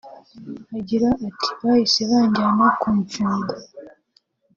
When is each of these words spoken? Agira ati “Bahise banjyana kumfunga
Agira 0.77 1.05
ati 1.27 1.47
“Bahise 1.63 2.01
banjyana 2.11 2.65
kumfunga 2.79 3.55